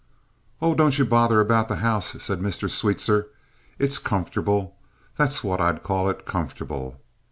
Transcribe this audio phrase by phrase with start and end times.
[0.63, 2.67] "Oh, don't you bother about the house," said Mr.
[2.67, 3.27] Sweetser.
[3.77, 4.75] "It's comfortable.
[5.15, 6.99] That's what I'd call it comfortable.